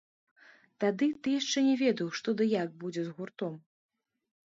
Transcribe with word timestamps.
Тады 0.83 1.09
ты 1.27 1.33
яшчэ 1.39 1.59
не 1.67 1.75
ведаў, 1.83 2.07
што 2.21 2.33
ды 2.39 2.47
як 2.63 2.73
будзе 2.85 3.01
з 3.11 3.13
гуртом. 3.19 3.53